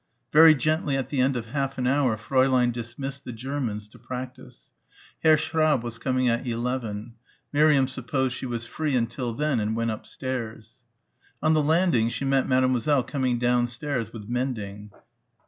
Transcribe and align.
Very 0.33 0.55
gently 0.55 0.97
at 0.97 1.09
the 1.09 1.21
end 1.21 1.35
of 1.37 1.45
half 1.49 1.77
an 1.77 1.85
hour 1.85 2.17
Fräulein 2.17 2.71
dismissed 2.73 3.23
the 3.23 3.31
Germans 3.31 3.87
to 3.89 3.99
practise. 3.99 4.61
Herr 5.21 5.37
Schraub 5.37 5.83
was 5.83 5.99
coming 5.99 6.27
at 6.27 6.47
eleven. 6.47 7.13
Miriam 7.53 7.87
supposed 7.87 8.33
she 8.35 8.47
was 8.47 8.65
free 8.65 8.95
until 8.95 9.31
then 9.35 9.59
and 9.59 9.75
went 9.75 9.91
upstairs. 9.91 10.73
On 11.43 11.53
the 11.53 11.61
landing 11.61 12.09
she 12.09 12.25
met 12.25 12.49
Mademoiselle 12.49 13.03
coming 13.03 13.37
downstairs 13.37 14.11
with 14.11 14.27
mending. 14.27 14.89